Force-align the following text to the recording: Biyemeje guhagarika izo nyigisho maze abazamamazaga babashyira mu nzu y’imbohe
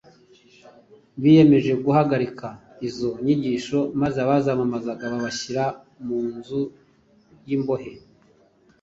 Biyemeje 1.21 1.71
guhagarika 1.85 2.47
izo 2.87 3.11
nyigisho 3.23 3.79
maze 4.01 4.17
abazamamazaga 4.25 5.03
babashyira 5.13 5.63
mu 6.05 6.19
nzu 6.35 6.61
y’imbohe 7.47 7.91